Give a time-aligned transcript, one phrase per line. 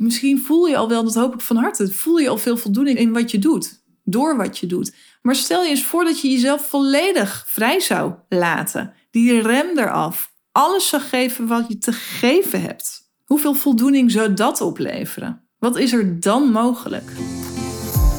[0.00, 2.98] Misschien voel je al wel, dat hoop ik van harte, voel je al veel voldoening
[2.98, 4.94] in wat je doet, door wat je doet.
[5.22, 8.92] Maar stel je eens voor dat je jezelf volledig vrij zou laten.
[9.10, 10.32] Die rem eraf.
[10.52, 13.10] Alles zou geven wat je te geven hebt.
[13.24, 15.42] Hoeveel voldoening zou dat opleveren?
[15.58, 17.10] Wat is er dan mogelijk?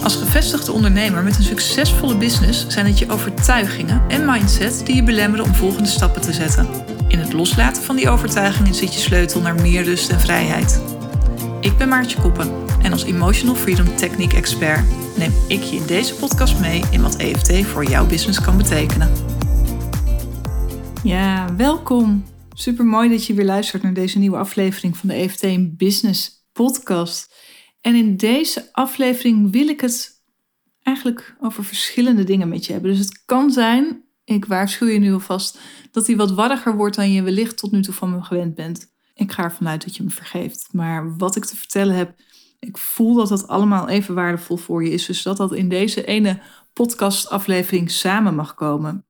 [0.03, 5.03] Als gevestigde ondernemer met een succesvolle business zijn het je overtuigingen en mindset die je
[5.03, 6.67] belemmeren om volgende stappen te zetten.
[7.07, 11.00] In het loslaten van die overtuigingen zit je sleutel naar meer rust en vrijheid.
[11.61, 14.85] Ik ben Maartje Koppen en als Emotional Freedom Technique Expert
[15.17, 19.11] neem ik je in deze podcast mee in wat EFT voor jouw business kan betekenen.
[21.03, 22.25] Ja, welkom.
[22.53, 27.35] Super mooi dat je weer luistert naar deze nieuwe aflevering van de EFT Business Podcast.
[27.81, 30.23] En in deze aflevering wil ik het
[30.83, 32.91] eigenlijk over verschillende dingen met je hebben.
[32.91, 35.59] Dus het kan zijn, ik waarschuw je nu alvast,
[35.91, 38.90] dat die wat warriger wordt dan je wellicht tot nu toe van me gewend bent.
[39.21, 40.69] Ik ga ervan uit dat je me vergeeft.
[40.71, 42.13] Maar wat ik te vertellen heb,
[42.59, 45.05] ik voel dat dat allemaal even waardevol voor je is.
[45.05, 46.39] Dus dat dat in deze ene
[46.73, 49.05] podcastaflevering samen mag komen.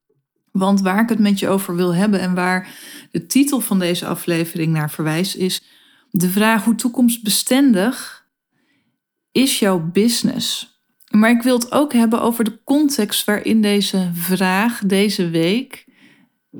[0.51, 2.69] Want waar ik het met je over wil hebben en waar
[3.11, 5.63] de titel van deze aflevering naar verwijst, is
[6.09, 8.25] de vraag hoe toekomstbestendig
[9.31, 10.79] is jouw business?
[11.09, 15.85] Maar ik wil het ook hebben over de context waarin deze vraag deze week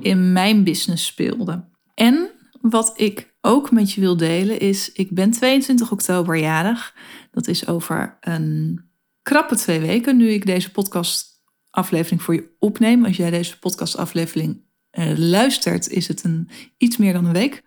[0.00, 1.64] in mijn business speelde.
[1.94, 6.94] En wat ik ook met je wil delen is, ik ben 22 oktober jarig.
[7.30, 8.80] Dat is over een
[9.22, 13.04] krappe twee weken nu ik deze podcastaflevering voor je opneem.
[13.04, 17.62] Als jij deze podcastaflevering uh, luistert, is het een, iets meer dan een week.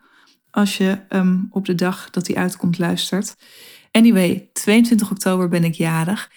[0.52, 3.36] Als je um, op de dag dat die uitkomt luistert.
[3.92, 6.32] Anyway, 22 oktober ben ik jarig.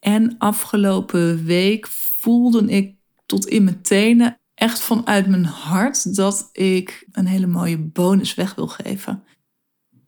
[0.00, 2.94] En afgelopen week voelde ik
[3.26, 8.54] tot in mijn tenen echt vanuit mijn hart dat ik een hele mooie bonus weg
[8.54, 9.24] wil geven.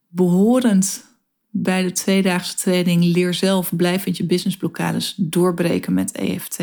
[0.09, 1.05] Behorend
[1.51, 6.59] bij de tweedaagse training Leer zelf blijvend je businessblokkades doorbreken met EFT.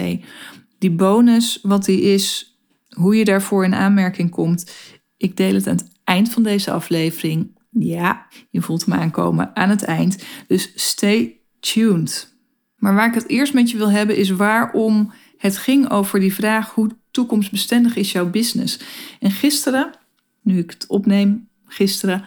[0.77, 2.57] Die bonus, wat die is,
[2.89, 4.71] hoe je daarvoor in aanmerking komt,
[5.17, 7.59] ik deel het aan het eind van deze aflevering.
[7.69, 10.23] Ja, je voelt hem aankomen aan het eind.
[10.47, 12.35] Dus stay tuned.
[12.75, 16.33] Maar waar ik het eerst met je wil hebben is waarom het ging over die
[16.33, 18.79] vraag hoe toekomstbestendig is jouw business.
[19.19, 19.91] En gisteren,
[20.41, 22.23] nu ik het opneem, gisteren,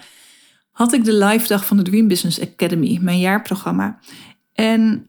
[0.71, 3.99] had ik de live dag van de Dream Business Academy, mijn jaarprogramma.
[4.53, 5.09] En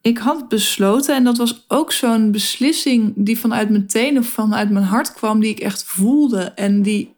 [0.00, 4.84] ik had besloten, en dat was ook zo'n beslissing die vanuit mijn tenen, vanuit mijn
[4.84, 7.14] hart kwam, die ik echt voelde en die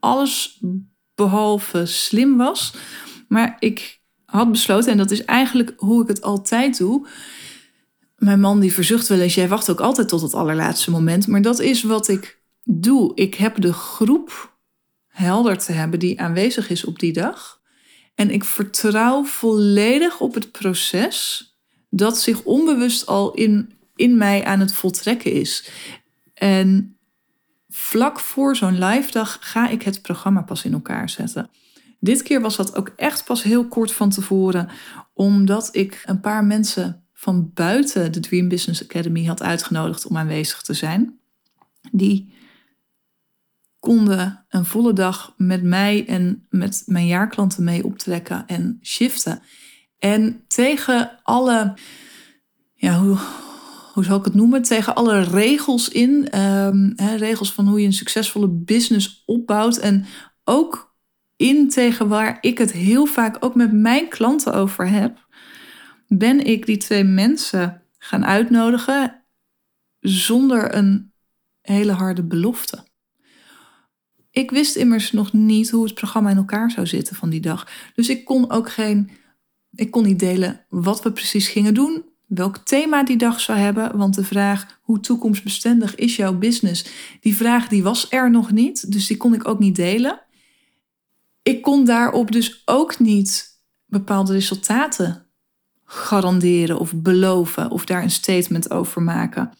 [0.00, 0.60] alles
[1.14, 2.74] behalve slim was.
[3.28, 7.06] Maar ik had besloten, en dat is eigenlijk hoe ik het altijd doe.
[8.18, 11.26] Mijn man die verzucht wel eens, jij wacht ook altijd tot het allerlaatste moment.
[11.26, 13.12] Maar dat is wat ik doe.
[13.14, 14.56] Ik heb de groep
[15.06, 17.60] helder te hebben die aanwezig is op die dag.
[18.14, 21.46] En ik vertrouw volledig op het proces
[21.90, 25.70] dat zich onbewust al in, in mij aan het voltrekken is.
[26.34, 26.96] En
[27.68, 31.50] vlak voor zo'n live dag ga ik het programma pas in elkaar zetten.
[32.00, 34.68] Dit keer was dat ook echt pas heel kort van tevoren,
[35.14, 40.62] omdat ik een paar mensen van buiten de Dream Business Academy had uitgenodigd om aanwezig
[40.62, 41.18] te zijn.
[41.92, 42.32] Die
[43.78, 49.42] konden een volle dag met mij en met mijn jaarklanten mee optrekken en shiften.
[49.98, 51.74] En tegen alle,
[52.74, 53.18] ja, hoe,
[53.92, 54.62] hoe zal ik het noemen?
[54.62, 59.76] Tegen alle regels in, um, regels van hoe je een succesvolle business opbouwt.
[59.76, 60.04] En
[60.44, 60.94] ook
[61.36, 65.26] in tegen waar ik het heel vaak ook met mijn klanten over heb
[66.08, 69.22] ben ik die twee mensen gaan uitnodigen
[70.00, 71.12] zonder een
[71.62, 72.86] hele harde belofte.
[74.30, 77.68] Ik wist immers nog niet hoe het programma in elkaar zou zitten van die dag.
[77.94, 79.10] Dus ik kon ook geen.
[79.74, 83.96] Ik kon niet delen wat we precies gingen doen, welk thema die dag zou hebben.
[83.96, 86.84] Want de vraag hoe toekomstbestendig is jouw business,
[87.20, 88.92] die vraag die was er nog niet.
[88.92, 90.20] Dus die kon ik ook niet delen.
[91.42, 95.27] Ik kon daarop dus ook niet bepaalde resultaten
[95.90, 99.50] garanderen of beloven of daar een statement over maken.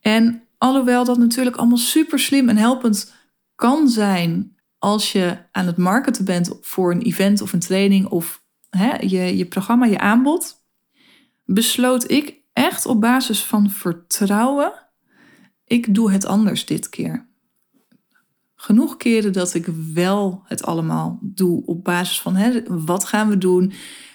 [0.00, 3.12] En alhoewel dat natuurlijk allemaal super slim en helpend
[3.54, 8.42] kan zijn als je aan het marketen bent voor een event of een training of
[8.70, 10.64] hè, je, je programma, je aanbod,
[11.44, 14.72] besloot ik echt op basis van vertrouwen,
[15.64, 17.30] ik doe het anders dit keer.
[18.54, 23.38] Genoeg keren dat ik wel het allemaal doe op basis van hè, wat gaan we
[23.38, 23.72] doen,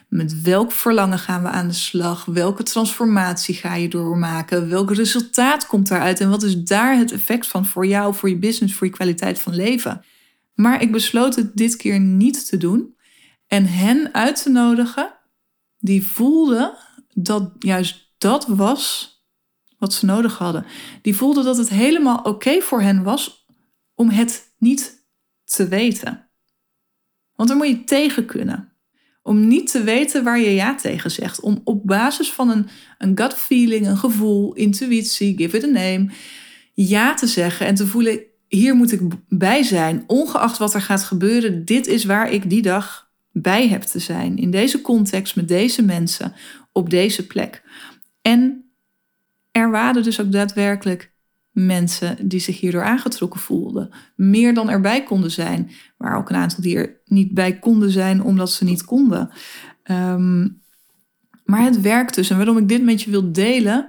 [0.08, 2.26] met welk verlangen gaan we aan de slag?
[2.26, 4.70] Welke transformatie ga je doormaken?
[4.70, 6.20] Welk resultaat komt daaruit?
[6.20, 9.40] En wat is daar het effect van voor jou, voor je business, voor je kwaliteit
[9.40, 10.06] van leven?
[10.54, 12.96] Maar ik besloot het dit keer niet te doen.
[13.48, 15.14] En hen uit te nodigen
[15.78, 16.78] die voelden
[17.14, 19.16] dat juist dat was
[19.78, 20.66] wat ze nodig hadden.
[21.02, 23.46] Die voelden dat het helemaal oké voor hen was
[23.96, 25.08] om het niet
[25.44, 26.30] te weten.
[27.36, 28.77] Want dan moet je tegen kunnen.
[29.28, 31.40] Om niet te weten waar je ja tegen zegt.
[31.40, 36.10] Om op basis van een, een gut feeling, een gevoel, intuïtie, give it a name,
[36.74, 41.04] ja te zeggen en te voelen, hier moet ik bij zijn, ongeacht wat er gaat
[41.04, 41.66] gebeuren.
[41.66, 44.38] Dit is waar ik die dag bij heb te zijn.
[44.38, 46.34] In deze context, met deze mensen,
[46.72, 47.64] op deze plek.
[48.22, 48.72] En
[49.52, 51.12] er waren dus ook daadwerkelijk
[51.66, 53.90] mensen die zich hierdoor aangetrokken voelden.
[54.16, 55.72] Meer dan erbij konden zijn.
[55.98, 59.30] Maar ook een aantal die er niet bij konden zijn omdat ze niet konden.
[59.84, 60.48] Ehm,
[61.46, 62.30] maar het werkt dus.
[62.30, 63.88] En waarom ik dit met je wil delen,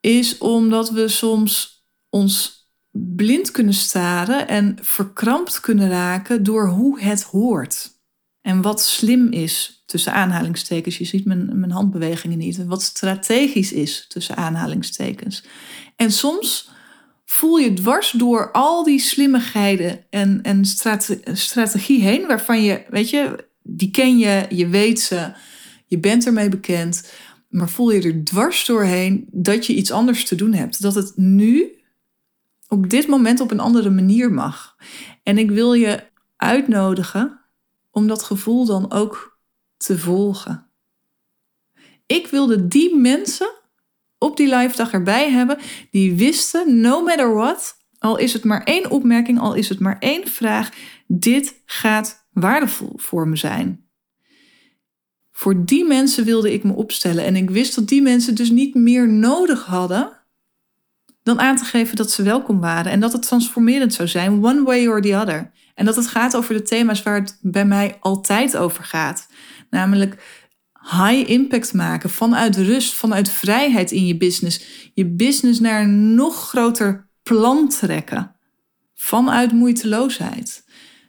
[0.00, 7.22] is omdat we soms ons blind kunnen staren en verkrampt kunnen raken door hoe het
[7.22, 7.94] hoort.
[8.40, 10.98] En wat slim is, tussen aanhalingstekens.
[10.98, 12.64] Je ziet mijn, mijn handbewegingen niet.
[12.64, 15.44] Wat strategisch is, tussen aanhalingstekens.
[15.96, 16.70] En soms
[17.36, 20.64] voel je dwars door al die slimmigheden en, en
[21.32, 25.32] strategie heen, waarvan je, weet je, die ken je, je weet ze,
[25.86, 27.12] je bent ermee bekend,
[27.48, 30.82] maar voel je er dwars doorheen dat je iets anders te doen hebt.
[30.82, 31.70] Dat het nu,
[32.68, 34.76] op dit moment, op een andere manier mag.
[35.22, 36.02] En ik wil je
[36.36, 37.40] uitnodigen
[37.90, 39.38] om dat gevoel dan ook
[39.76, 40.66] te volgen.
[42.06, 43.50] Ik wilde die mensen
[44.18, 45.58] op die live dag erbij hebben
[45.90, 49.96] die wisten, no matter what, al is het maar één opmerking, al is het maar
[49.98, 50.70] één vraag,
[51.06, 53.84] dit gaat waardevol voor me zijn.
[55.32, 58.74] Voor die mensen wilde ik me opstellen en ik wist dat die mensen dus niet
[58.74, 60.16] meer nodig hadden
[61.22, 64.62] dan aan te geven dat ze welkom waren en dat het transformerend zou zijn, one
[64.62, 65.50] way or the other.
[65.74, 69.26] En dat het gaat over de thema's waar het bij mij altijd over gaat.
[69.70, 70.16] Namelijk
[70.90, 74.90] high impact maken vanuit rust, vanuit vrijheid in je business.
[74.94, 78.36] Je business naar een nog groter plan trekken.
[78.94, 80.64] Vanuit moeiteloosheid.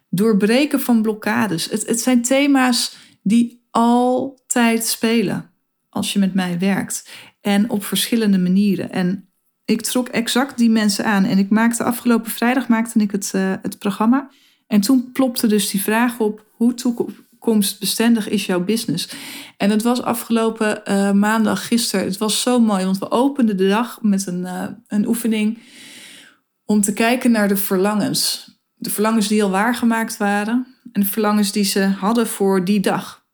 [0.10, 1.70] Doorbreken van blokkades.
[1.70, 5.52] Het, het zijn thema's die altijd spelen
[5.90, 7.10] als je met mij werkt.
[7.42, 8.92] En op verschillende manieren.
[8.92, 9.30] En
[9.66, 11.24] ik trok exact die mensen aan.
[11.24, 14.30] En ik maakte afgelopen vrijdag maakte ik het, uh, het programma.
[14.68, 16.74] En toen plopte dus die vraag op: hoe
[17.48, 19.10] toekomstbestendig is jouw business?
[19.58, 23.68] En het was afgelopen uh, maandag, gisteren, het was zo mooi, want we openden de
[23.68, 25.60] dag met een, uh, een oefening
[26.66, 28.56] om te kijken naar de verlangens.
[28.74, 33.26] De verlangens die al waargemaakt waren en de verlangens die ze hadden voor die dag.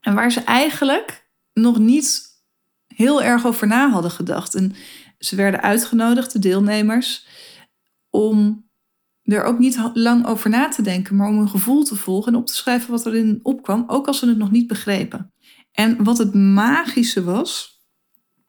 [0.00, 2.22] En waar ze eigenlijk nog niet
[2.86, 4.54] heel erg over na hadden gedacht.
[4.54, 4.74] En
[5.18, 7.26] ze werden uitgenodigd, de deelnemers,
[8.10, 8.63] om
[9.24, 12.38] er ook niet lang over na te denken, maar om een gevoel te volgen en
[12.38, 15.32] op te schrijven wat erin opkwam, ook als ze het nog niet begrepen.
[15.72, 17.82] En wat het magische was,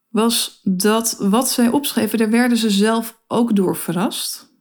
[0.07, 4.53] was dat wat zij opschreven, daar werden ze zelf ook door verrast.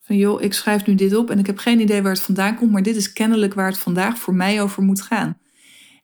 [0.00, 2.56] Van joh, ik schrijf nu dit op en ik heb geen idee waar het vandaan
[2.56, 5.40] komt, maar dit is kennelijk waar het vandaag voor mij over moet gaan.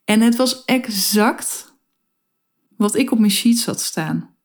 [0.04, 1.76] En het was exact
[2.76, 4.36] wat ik op mijn sheet had staan.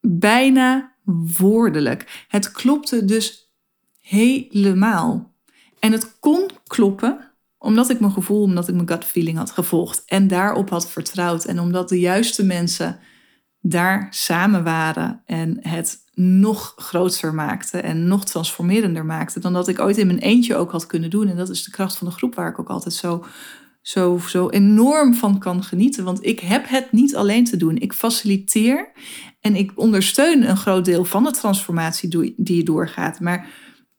[0.00, 0.91] Bijna
[1.38, 2.24] woordelijk.
[2.28, 3.52] Het klopte dus
[4.00, 5.34] helemaal.
[5.78, 10.02] En het kon kloppen omdat ik mijn gevoel, omdat ik mijn gut feeling had gevolgd
[10.06, 11.44] en daarop had vertrouwd.
[11.44, 12.98] En omdat de juiste mensen
[13.60, 19.78] daar samen waren en het nog groter maakte en nog transformerender maakte dan dat ik
[19.78, 21.28] ooit in mijn eentje ook had kunnen doen.
[21.28, 23.24] En dat is de kracht van de groep waar ik ook altijd zo,
[23.82, 26.04] zo, zo enorm van kan genieten.
[26.04, 27.76] Want ik heb het niet alleen te doen.
[27.78, 28.92] Ik faciliteer
[29.40, 33.20] en ik ondersteun een groot deel van de transformatie die je doorgaat.
[33.20, 33.48] Maar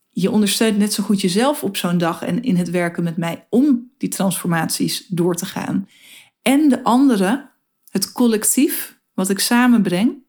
[0.09, 3.47] je ondersteunt net zo goed jezelf op zo'n dag en in het werken met mij
[3.49, 5.87] om die transformaties door te gaan.
[6.41, 7.49] En de andere,
[7.89, 10.23] het collectief, wat ik samenbreng,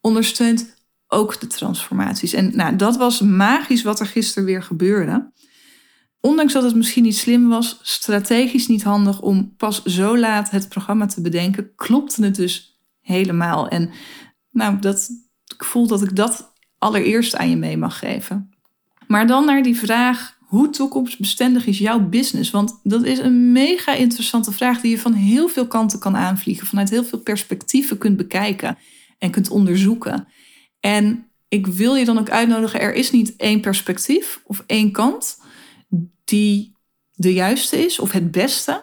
[0.00, 0.74] ondersteunt
[1.08, 2.32] ook de transformaties.
[2.32, 5.32] En nou, dat was magisch wat er gisteren weer gebeurde.
[6.26, 10.68] Ondanks dat het misschien niet slim was, strategisch niet handig om pas zo laat het
[10.68, 13.68] programma te bedenken, klopte het dus helemaal.
[13.68, 13.90] En
[14.50, 15.10] nou, dat,
[15.56, 18.50] ik voel dat ik dat allereerst aan je mee mag geven.
[19.06, 22.50] Maar dan naar die vraag, hoe toekomstbestendig is jouw business?
[22.50, 26.66] Want dat is een mega interessante vraag die je van heel veel kanten kan aanvliegen,
[26.66, 28.78] vanuit heel veel perspectieven kunt bekijken
[29.18, 30.28] en kunt onderzoeken.
[30.80, 35.42] En ik wil je dan ook uitnodigen, er is niet één perspectief of één kant
[36.24, 36.76] die
[37.12, 38.82] de juiste is of het beste.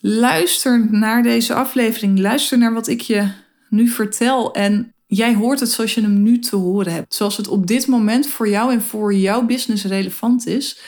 [0.00, 3.30] Luister naar deze aflevering, luister naar wat ik je
[3.68, 7.14] nu vertel en jij hoort het zoals je hem nu te horen hebt.
[7.14, 10.80] Zoals het op dit moment voor jou en voor jouw business relevant is.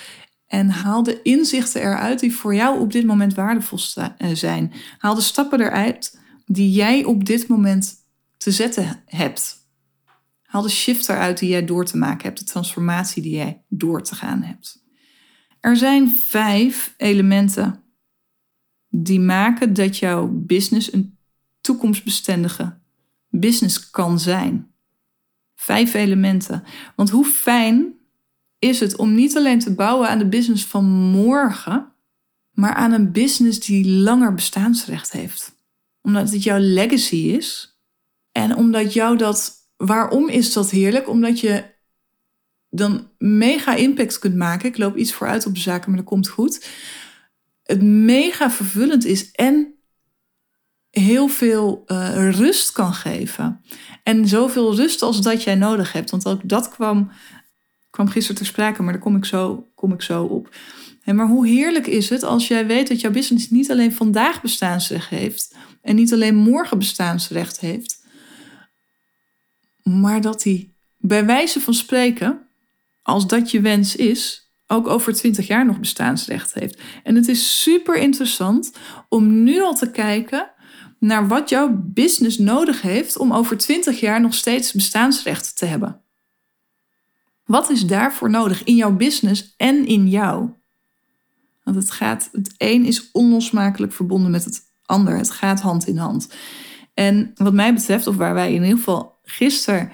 [0.46, 4.72] En haal de inzichten eruit die voor jou op dit moment waardevol eh, zijn.
[4.98, 7.94] Haal de stappen eruit die jij op dit moment
[8.36, 9.56] te zetten hebt.
[10.42, 14.02] Haal de shift eruit die jij door te maken hebt, de transformatie die jij door
[14.02, 14.84] te gaan hebt.
[15.60, 17.82] Er zijn vijf elementen
[18.88, 21.18] die maken dat jouw business een
[21.60, 22.78] toekomstbestendige
[23.28, 24.70] business kan zijn.
[25.54, 26.62] Vijf elementen.
[26.96, 27.94] Want hoe fijn
[28.58, 31.92] is het om niet alleen te bouwen aan de business van morgen,
[32.50, 35.54] maar aan een business die langer bestaansrecht heeft.
[36.02, 37.78] Omdat het jouw legacy is
[38.32, 39.64] en omdat jou dat.
[39.76, 41.08] Waarom is dat heerlijk?
[41.08, 41.64] Omdat je
[42.70, 44.68] dan mega impact kunt maken.
[44.68, 46.68] Ik loop iets vooruit op de zaken, maar dat komt goed.
[47.62, 49.74] Het mega vervullend is en
[50.90, 53.60] heel veel uh, rust kan geven.
[54.02, 56.10] En zoveel rust als dat jij nodig hebt.
[56.10, 57.10] Want ook dat kwam,
[57.90, 60.54] kwam gisteren ter sprake, maar daar kom ik zo, kom ik zo op.
[61.02, 64.42] En maar hoe heerlijk is het als jij weet dat jouw business niet alleen vandaag
[64.42, 68.04] bestaansrecht heeft en niet alleen morgen bestaansrecht heeft,
[69.82, 72.45] maar dat die bij wijze van spreken,
[73.06, 76.80] als dat je wens is, ook over twintig jaar nog bestaansrecht heeft.
[77.02, 78.72] En het is super interessant
[79.08, 80.50] om nu al te kijken
[80.98, 86.00] naar wat jouw business nodig heeft om over 20 jaar nog steeds bestaansrecht te hebben.
[87.44, 90.50] Wat is daarvoor nodig in jouw business en in jou?
[91.62, 95.16] Want het gaat, het een is onlosmakelijk verbonden met het ander.
[95.16, 96.28] Het gaat hand in hand.
[96.94, 99.90] En wat mij betreft, of waar wij in ieder geval gisteren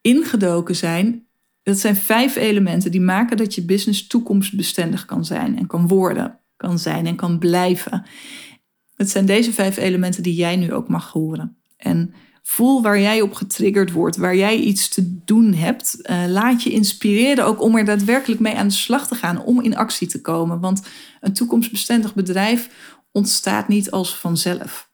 [0.00, 1.27] ingedoken zijn,
[1.68, 6.38] dat zijn vijf elementen die maken dat je business toekomstbestendig kan zijn en kan worden,
[6.56, 8.06] kan zijn en kan blijven.
[8.94, 11.56] Het zijn deze vijf elementen die jij nu ook mag horen.
[11.76, 15.98] En voel waar jij op getriggerd wordt, waar jij iets te doen hebt.
[16.02, 19.60] Uh, laat je inspireren ook om er daadwerkelijk mee aan de slag te gaan, om
[19.60, 20.60] in actie te komen.
[20.60, 20.82] Want
[21.20, 22.68] een toekomstbestendig bedrijf
[23.12, 24.87] ontstaat niet als vanzelf.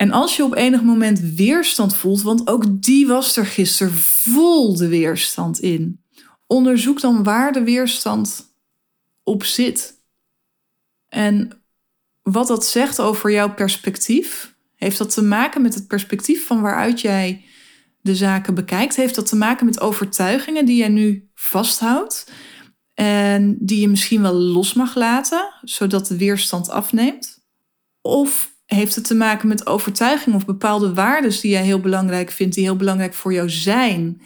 [0.00, 4.76] En als je op enig moment weerstand voelt, want ook die was er gisteren vol
[4.76, 6.04] de weerstand in.
[6.46, 8.54] Onderzoek dan waar de weerstand
[9.22, 10.02] op zit.
[11.08, 11.62] En
[12.22, 14.54] wat dat zegt over jouw perspectief.
[14.74, 17.44] Heeft dat te maken met het perspectief van waaruit jij
[18.00, 18.96] de zaken bekijkt?
[18.96, 22.32] Heeft dat te maken met overtuigingen die jij nu vasthoudt
[22.94, 27.44] en die je misschien wel los mag laten, zodat de weerstand afneemt?
[28.00, 32.54] Of heeft het te maken met overtuigingen of bepaalde waarden die jij heel belangrijk vindt,
[32.54, 34.22] die heel belangrijk voor jou zijn?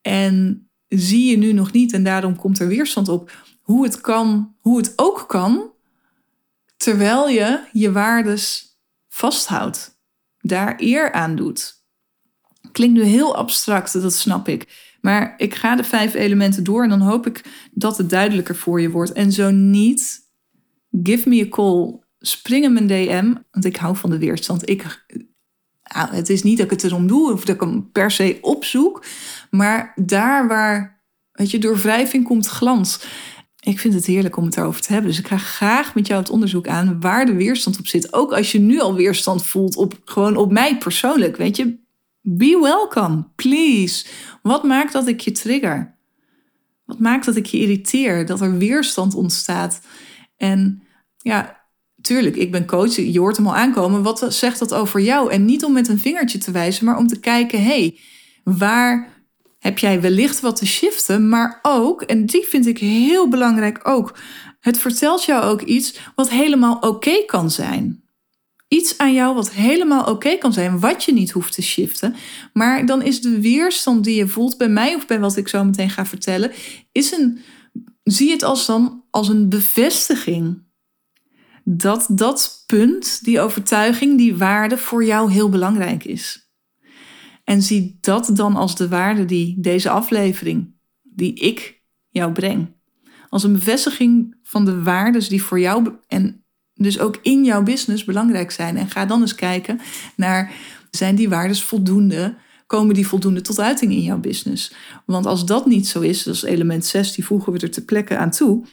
[0.00, 3.32] En zie je nu nog niet en daarom komt er weerstand op
[3.62, 5.72] hoe het kan, hoe het ook kan
[6.76, 8.76] terwijl je je waardes
[9.08, 10.00] vasthoudt,
[10.40, 11.84] daar eer aan doet.
[12.72, 14.86] Klinkt nu heel abstract, dat snap ik.
[15.00, 18.80] Maar ik ga de vijf elementen door en dan hoop ik dat het duidelijker voor
[18.80, 19.12] je wordt.
[19.12, 20.28] En zo niet,
[21.02, 22.06] give me a call.
[22.20, 24.68] Spring hem een DM, want ik hou van de weerstand.
[24.68, 25.04] Ik,
[25.92, 29.04] het is niet dat ik het erom doe of dat ik hem per se opzoek.
[29.50, 33.00] Maar daar waar, weet je, door wrijving komt glans.
[33.60, 35.10] Ik vind het heerlijk om het erover te hebben.
[35.10, 38.12] Dus ik ga graag met jou het onderzoek aan waar de weerstand op zit.
[38.12, 41.36] Ook als je nu al weerstand voelt op gewoon op mij persoonlijk.
[41.36, 41.78] Weet je,
[42.20, 44.06] be welcome, please.
[44.42, 45.96] Wat maakt dat ik je trigger?
[46.84, 48.26] Wat maakt dat ik je irriteer?
[48.26, 49.80] Dat er weerstand ontstaat?
[50.36, 50.82] En
[51.18, 51.57] ja,
[52.00, 52.96] tuurlijk, ik ben coach.
[52.96, 54.02] Je hoort hem al aankomen.
[54.02, 55.32] Wat zegt dat over jou?
[55.32, 57.98] En niet om met een vingertje te wijzen, maar om te kijken: hey,
[58.44, 59.16] waar
[59.58, 64.18] heb jij wellicht wat te shiften, maar ook, en die vind ik heel belangrijk ook,
[64.60, 68.02] het vertelt jou ook iets wat helemaal oké kan zijn.
[68.68, 72.14] Iets aan jou wat helemaal oké kan zijn, wat je niet hoeft te shiften.
[72.52, 75.64] Maar dan is de weerstand die je voelt bij mij of bij wat ik zo
[75.64, 76.52] meteen ga vertellen,
[76.92, 77.38] is een,
[78.02, 80.66] zie het als dan als een bevestiging.
[81.70, 86.50] Dat dat punt, die overtuiging, die waarde voor jou heel belangrijk is.
[87.44, 92.76] En zie dat dan als de waarde die deze aflevering, die ik jou breng.
[93.28, 96.44] Als een bevestiging van de waarden die voor jou en
[96.74, 98.76] dus ook in jouw business belangrijk zijn.
[98.76, 99.80] En ga dan eens kijken
[100.16, 100.52] naar,
[100.90, 102.36] zijn die waarden voldoende?
[102.66, 104.74] Komen die voldoende tot uiting in jouw business?
[105.06, 107.82] Want als dat niet zo is, dat is element 6, die voegen we er ter
[107.82, 108.66] plekke aan toe.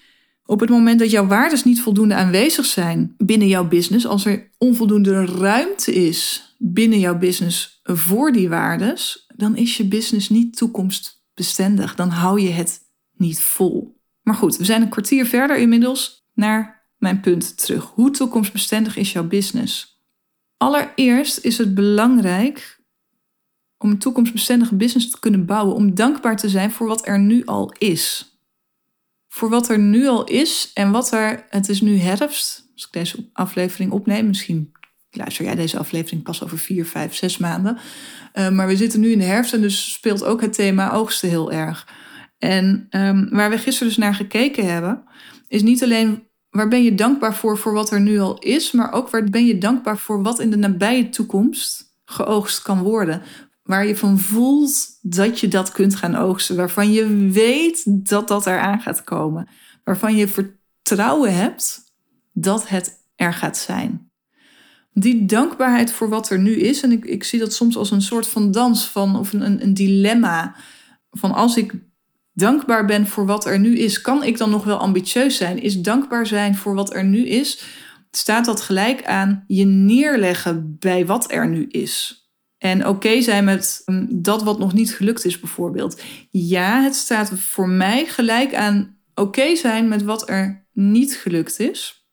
[0.45, 4.51] Op het moment dat jouw waarden niet voldoende aanwezig zijn binnen jouw business, als er
[4.57, 11.95] onvoldoende ruimte is binnen jouw business voor die waardes, dan is je business niet toekomstbestendig.
[11.95, 12.81] Dan hou je het
[13.17, 13.99] niet vol.
[14.21, 17.83] Maar goed, we zijn een kwartier verder inmiddels naar mijn punt terug.
[17.83, 20.03] Hoe toekomstbestendig is jouw business?
[20.57, 22.83] Allereerst is het belangrijk
[23.77, 27.45] om een toekomstbestendige business te kunnen bouwen, om dankbaar te zijn voor wat er nu
[27.45, 28.34] al is.
[29.35, 31.45] Voor wat er nu al is en wat er.
[31.49, 32.69] Het is nu herfst.
[32.73, 34.71] Als ik deze aflevering opneem, misschien
[35.09, 37.77] luister jij deze aflevering pas over vier, vijf, zes maanden.
[38.33, 41.29] Uh, maar we zitten nu in de herfst en dus speelt ook het thema oogsten
[41.29, 41.87] heel erg.
[42.37, 45.03] En um, waar we gisteren dus naar gekeken hebben,
[45.47, 48.91] is niet alleen waar ben je dankbaar voor voor wat er nu al is, maar
[48.91, 53.21] ook waar ben je dankbaar voor wat in de nabije toekomst geoogst kan worden.
[53.65, 58.47] Waar je van voelt dat je dat kunt gaan oogsten, waarvan je weet dat dat
[58.47, 59.47] eraan gaat komen,
[59.83, 61.83] waarvan je vertrouwen hebt
[62.33, 64.09] dat het er gaat zijn.
[64.93, 68.01] Die dankbaarheid voor wat er nu is, en ik, ik zie dat soms als een
[68.01, 70.55] soort van dans van, of een, een dilemma.
[71.11, 71.73] Van als ik
[72.33, 75.61] dankbaar ben voor wat er nu is, kan ik dan nog wel ambitieus zijn?
[75.61, 77.63] Is dankbaar zijn voor wat er nu is,
[78.11, 82.24] staat dat gelijk aan je neerleggen bij wat er nu is?
[82.65, 86.01] En oké zijn met um, dat wat nog niet gelukt is, bijvoorbeeld.
[86.31, 92.03] Ja, het staat voor mij gelijk aan oké zijn met wat er niet gelukt is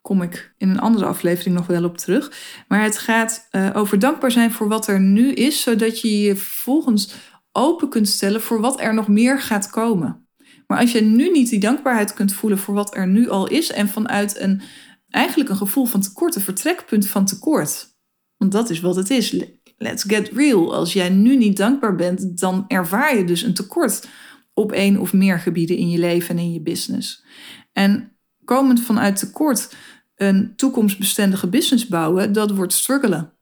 [0.00, 2.32] kom ik in een andere aflevering nog wel op terug.
[2.68, 6.36] Maar het gaat uh, over dankbaar zijn voor wat er nu is, zodat je je
[6.36, 7.14] vervolgens
[7.52, 10.28] open kunt stellen voor wat er nog meer gaat komen.
[10.66, 13.72] Maar als je nu niet die dankbaarheid kunt voelen voor wat er nu al is
[13.72, 14.62] en vanuit een
[15.10, 17.94] eigenlijk een gevoel van tekort, een vertrekpunt van tekort.
[18.36, 19.36] Want dat is wat het is.
[19.76, 20.74] Let's get real.
[20.74, 24.08] Als jij nu niet dankbaar bent, dan ervaar je dus een tekort
[24.54, 27.24] op één of meer gebieden in je leven en in je business.
[27.72, 29.74] En komend vanuit tekort
[30.16, 33.32] een toekomstbestendige business bouwen, dat wordt struggelen.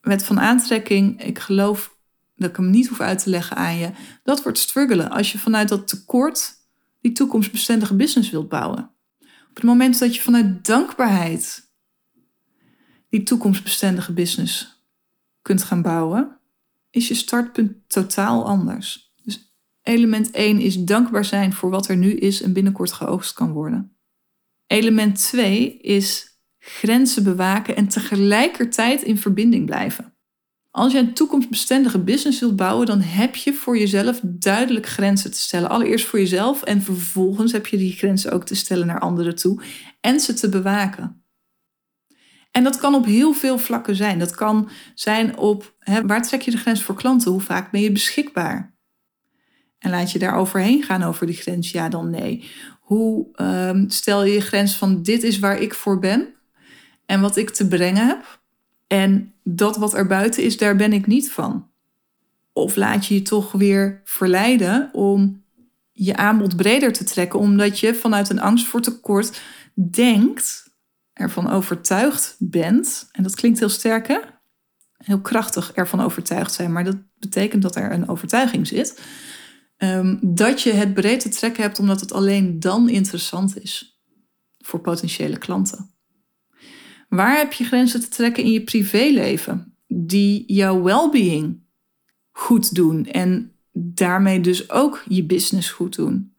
[0.00, 1.96] Met van aantrekking, ik geloof
[2.36, 3.90] dat ik hem niet hoef uit te leggen aan je.
[4.22, 6.52] Dat wordt struggelen als je vanuit dat tekort
[7.00, 8.90] die toekomstbestendige business wilt bouwen.
[9.20, 11.72] Op het moment dat je vanuit dankbaarheid
[13.08, 14.73] die toekomstbestendige business
[15.44, 16.38] kunt gaan bouwen,
[16.90, 19.12] is je startpunt totaal anders.
[19.22, 23.52] Dus element 1 is dankbaar zijn voor wat er nu is en binnenkort geoogst kan
[23.52, 23.96] worden.
[24.66, 30.14] Element 2 is grenzen bewaken en tegelijkertijd in verbinding blijven.
[30.70, 35.38] Als je een toekomstbestendige business wilt bouwen, dan heb je voor jezelf duidelijk grenzen te
[35.38, 35.68] stellen.
[35.68, 39.62] Allereerst voor jezelf en vervolgens heb je die grenzen ook te stellen naar anderen toe
[40.00, 41.23] en ze te bewaken.
[42.54, 44.18] En dat kan op heel veel vlakken zijn.
[44.18, 47.30] Dat kan zijn op hè, waar trek je de grens voor klanten?
[47.30, 48.74] Hoe vaak ben je beschikbaar?
[49.78, 51.70] En laat je daar overheen gaan over die grens?
[51.70, 52.50] Ja, dan nee.
[52.80, 56.34] Hoe um, stel je je grens van dit is waar ik voor ben
[57.06, 58.40] en wat ik te brengen heb?
[58.86, 61.68] En dat wat er buiten is, daar ben ik niet van.
[62.52, 65.42] Of laat je je toch weer verleiden om
[65.92, 69.40] je aanbod breder te trekken, omdat je vanuit een angst voor tekort
[69.74, 70.63] denkt,
[71.14, 74.18] ervan overtuigd bent, en dat klinkt heel sterk hè?
[74.96, 79.02] Heel krachtig ervan overtuigd zijn, maar dat betekent dat er een overtuiging zit.
[79.78, 84.00] Um, dat je het breed te trekken hebt omdat het alleen dan interessant is
[84.58, 85.94] voor potentiële klanten.
[87.08, 91.62] Waar heb je grenzen te trekken in je privéleven die jouw well-being
[92.30, 96.33] goed doen en daarmee dus ook je business goed doen?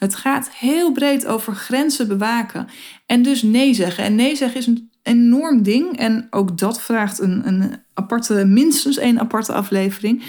[0.00, 2.68] Het gaat heel breed over grenzen bewaken
[3.06, 4.04] en dus nee zeggen.
[4.04, 8.96] En nee zeggen is een enorm ding en ook dat vraagt een, een aparte, minstens
[8.96, 10.22] één aparte aflevering.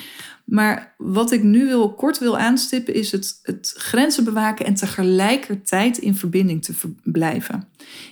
[0.45, 5.97] Maar wat ik nu wil, kort wil aanstippen is het, het grenzen bewaken en tegelijkertijd
[5.97, 7.67] in verbinding te blijven.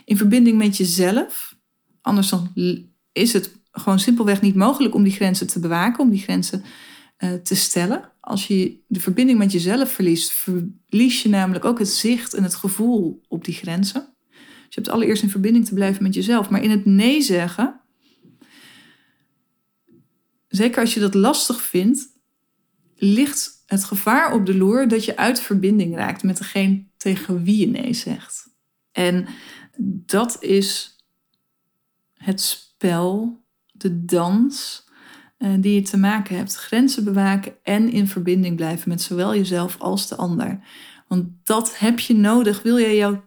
[0.06, 1.56] In verbinding met jezelf.
[2.02, 2.52] Anders dan
[3.12, 6.64] is het gewoon simpelweg niet mogelijk om die grenzen te bewaken, om die grenzen
[7.20, 8.09] uh, te stellen.
[8.20, 12.56] Als je de verbinding met jezelf verliest, verlies je namelijk ook het zicht en het
[12.56, 14.14] gevoel op die grenzen.
[14.30, 16.50] Dus je hebt allereerst in verbinding te blijven met jezelf.
[16.50, 17.82] Maar in het nee zeggen,
[20.48, 22.08] zeker als je dat lastig vindt,
[22.96, 27.58] ligt het gevaar op de loer dat je uit verbinding raakt met degene tegen wie
[27.58, 28.54] je nee zegt.
[28.92, 29.28] En
[30.06, 30.98] dat is
[32.14, 34.84] het spel, de dans
[35.60, 36.56] die je te maken hebt.
[36.56, 40.60] Grenzen bewaken en in verbinding blijven met zowel jezelf als de ander.
[41.08, 42.62] Want dat heb je nodig.
[42.62, 43.24] Wil jij jouw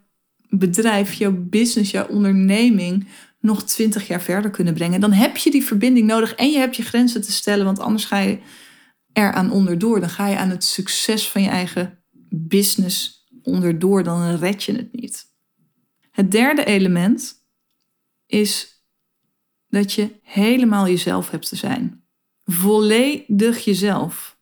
[0.49, 3.07] bedrijf, jouw business, jouw onderneming
[3.39, 6.75] nog twintig jaar verder kunnen brengen, dan heb je die verbinding nodig en je hebt
[6.75, 8.39] je grenzen te stellen, want anders ga je
[9.13, 9.99] eraan onderdoor.
[9.99, 14.03] Dan ga je aan het succes van je eigen business onderdoor.
[14.03, 15.25] Dan red je het niet.
[16.11, 17.45] Het derde element
[18.25, 18.81] is
[19.67, 22.02] dat je helemaal jezelf hebt te zijn.
[22.45, 24.37] Volledig jezelf.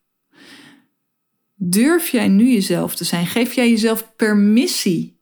[1.54, 3.26] Durf jij nu jezelf te zijn?
[3.26, 5.20] Geef jij jezelf permissie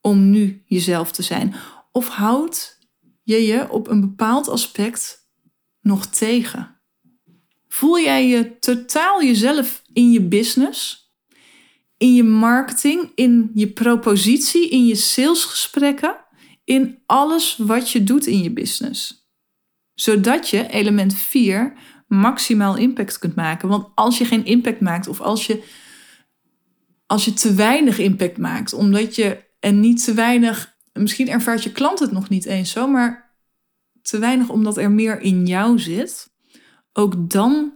[0.00, 1.54] om nu jezelf te zijn?
[1.92, 2.78] Of houd
[3.22, 5.28] je je op een bepaald aspect
[5.80, 6.80] nog tegen?
[7.68, 11.08] Voel jij je totaal jezelf in je business?
[11.98, 16.16] in je marketing, in je propositie, in je salesgesprekken,
[16.64, 19.17] in alles wat je doet in je business.
[20.00, 21.72] Zodat je, element 4,
[22.06, 23.68] maximaal impact kunt maken.
[23.68, 25.62] Want als je geen impact maakt of als je,
[27.06, 31.72] als je te weinig impact maakt, omdat je en niet te weinig, misschien ervaart je
[31.72, 33.36] klant het nog niet eens zo, maar
[34.02, 36.30] te weinig omdat er meer in jou zit,
[36.92, 37.72] ook dan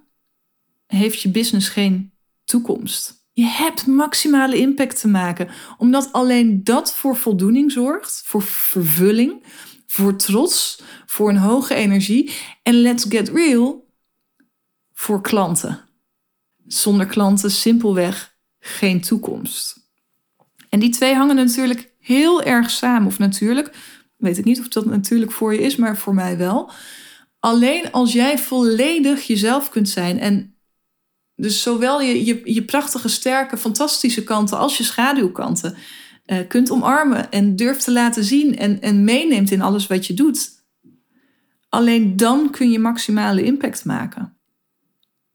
[0.87, 2.13] heeft je business geen
[2.45, 3.27] toekomst.
[3.33, 9.45] Je hebt maximale impact te maken, omdat alleen dat voor voldoening zorgt, voor vervulling,
[9.93, 13.87] voor trots, voor een hoge energie en let's get real,
[14.93, 15.81] voor klanten.
[16.67, 19.91] Zonder klanten simpelweg geen toekomst.
[20.69, 23.07] En die twee hangen natuurlijk heel erg samen.
[23.07, 23.77] Of natuurlijk,
[24.17, 26.71] weet ik niet of dat natuurlijk voor je is, maar voor mij wel.
[27.39, 30.57] Alleen als jij volledig jezelf kunt zijn en
[31.37, 35.77] dus zowel je, je, je prachtige, sterke, fantastische kanten als je schaduwkanten
[36.27, 40.15] uh, kunt omarmen en durft te laten zien en, en meeneemt in alles wat je
[40.15, 40.51] doet.
[41.69, 44.37] Alleen dan kun je maximale impact maken.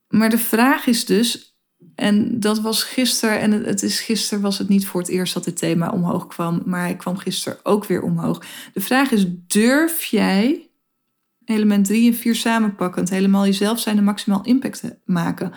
[0.08, 1.56] Maar de vraag is dus,
[1.94, 5.44] en dat was gisteren, en het is gisteren was het niet voor het eerst dat
[5.44, 8.44] dit thema omhoog kwam, maar hij kwam gisteren ook weer omhoog.
[8.72, 10.70] De vraag is: durf jij
[11.44, 15.52] element 3 en 4 samenpakkend helemaal jezelf zijn en maximaal impact te maken?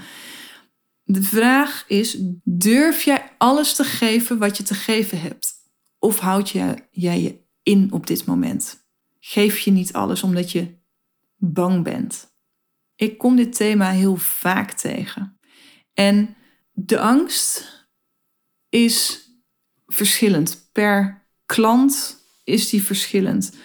[1.12, 5.54] De vraag is: durf jij alles te geven wat je te geven hebt?
[6.00, 8.86] Of houd jij je in op dit moment?
[9.20, 10.78] Geef je niet alles omdat je
[11.38, 12.30] bang bent?
[12.96, 15.40] Ik kom dit thema heel vaak tegen.
[15.94, 16.36] En
[16.72, 17.80] de angst
[18.70, 19.28] is
[19.88, 20.70] verschillend.
[20.72, 23.56] Per klant is die verschillend.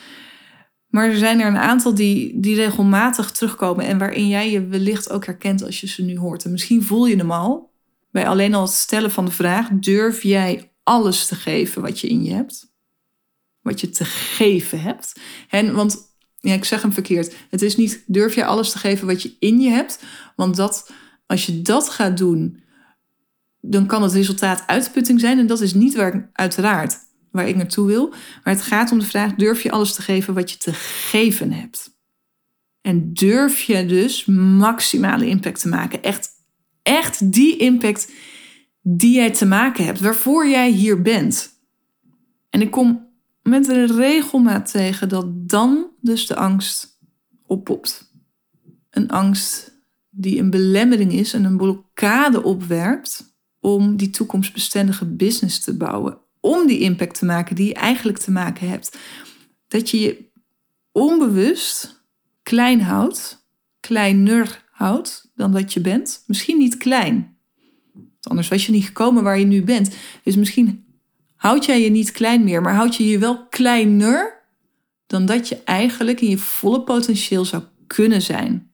[0.87, 5.11] Maar er zijn er een aantal die, die regelmatig terugkomen en waarin jij je wellicht
[5.11, 6.44] ook herkent als je ze nu hoort.
[6.44, 7.70] En misschien voel je hem al
[8.11, 12.09] bij alleen al het stellen van de vraag: durf jij alles te geven wat je
[12.09, 12.72] in je hebt?
[13.62, 15.20] Wat je te geven hebt.
[15.49, 17.35] En, want ja, ik zeg hem verkeerd.
[17.51, 20.03] Het is niet durf jij alles te geven wat je in je hebt.
[20.37, 20.90] Want dat,
[21.27, 22.62] als je dat gaat doen,
[23.61, 25.38] dan kan het resultaat uitputting zijn.
[25.38, 26.99] En dat is niet waar uiteraard
[27.37, 28.09] waar ik naartoe wil.
[28.44, 31.53] Maar het gaat om de vraag: durf je alles te geven wat je te geven
[31.53, 31.94] hebt?
[32.81, 34.25] En durf je dus
[34.59, 36.03] maximale impact te maken?
[36.03, 36.29] Echt,
[36.83, 38.12] echt die impact
[38.83, 41.61] die jij te maken hebt, waarvoor jij hier bent.
[42.51, 43.09] En ik kom
[43.42, 46.99] met een regelmaat tegen dat dan dus de angst
[47.46, 48.12] oppopt.
[48.90, 49.75] Een angst
[50.11, 56.18] die een belemmering is en een blokkade opwerpt om die toekomstbestendige business te bouwen.
[56.46, 58.98] Om die impact te maken die je eigenlijk te maken hebt.
[59.68, 60.24] Dat je je
[60.92, 62.04] onbewust
[62.42, 63.48] klein houdt,
[63.80, 66.22] kleiner houdt dan dat je bent.
[66.26, 67.37] Misschien niet klein.
[68.20, 69.96] Anders was je niet gekomen waar je nu bent.
[70.22, 70.85] Dus misschien
[71.37, 74.42] houd jij je niet klein meer, maar houd je je wel kleiner
[75.06, 78.70] dan dat je eigenlijk in je volle potentieel zou kunnen zijn.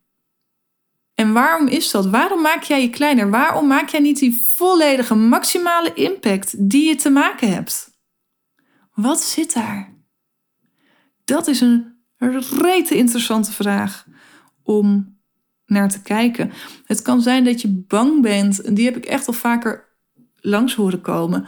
[1.23, 2.07] En waarom is dat?
[2.07, 3.31] Waarom maak jij je kleiner?
[3.31, 7.91] Waarom maak jij niet die volledige maximale impact die je te maken hebt?
[8.95, 9.95] Wat zit daar?
[11.25, 11.95] Dat is een
[12.61, 14.07] rete interessante vraag
[14.63, 15.17] om
[15.67, 16.53] naar te kijken.
[16.85, 19.89] Het kan zijn dat je bang bent, en die heb ik echt al vaker
[20.41, 21.47] langs horen komen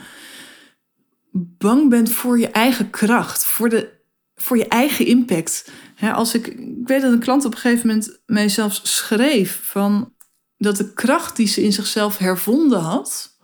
[1.36, 3.90] bang bent voor je eigen kracht, voor, de,
[4.34, 5.70] voor je eigen impact.
[6.00, 10.12] Als ik, ik weet dat een klant op een gegeven moment mij zelfs schreef van
[10.58, 13.38] dat de kracht die ze in zichzelf hervonden had,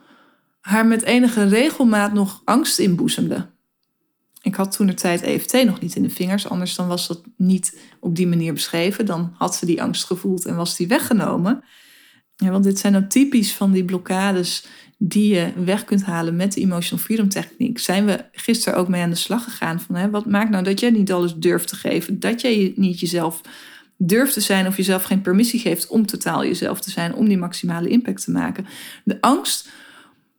[0.60, 3.50] haar met enige regelmaat nog angst inboezemde.
[4.42, 7.22] Ik had toen de tijd EFT nog niet in de vingers, anders dan was dat
[7.36, 9.06] niet op die manier beschreven.
[9.06, 11.64] Dan had ze die angst gevoeld en was die weggenomen.
[12.36, 14.66] Ja, want dit zijn dan typisch van die blokkades
[15.02, 17.78] die je weg kunt halen met de Emotional Freedom Techniek.
[17.78, 20.80] Zijn we gisteren ook mee aan de slag gegaan van hè, wat maakt nou dat
[20.80, 22.20] jij niet alles durft te geven?
[22.20, 23.40] Dat jij niet jezelf
[23.96, 27.38] durft te zijn of jezelf geen permissie geeft om totaal jezelf te zijn, om die
[27.38, 28.66] maximale impact te maken.
[29.04, 29.68] De angst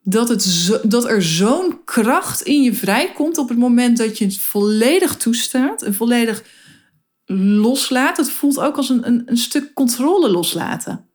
[0.03, 4.25] dat, het zo, dat er zo'n kracht in je vrijkomt op het moment dat je
[4.25, 6.43] het volledig toestaat en volledig
[7.35, 8.17] loslaat.
[8.17, 11.10] Het voelt ook als een, een, een stuk controle loslaten.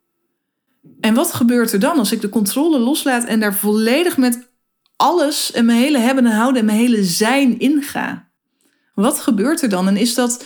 [1.01, 4.49] En wat gebeurt er dan als ik de controle loslaat en daar volledig met
[4.97, 8.29] alles en mijn hele hebben en houden en mijn hele zijn inga?
[8.95, 9.89] Wat gebeurt er dan?
[9.89, 10.45] En is dat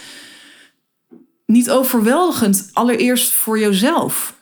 [1.47, 4.39] niet overweldigend, allereerst voor jezelf?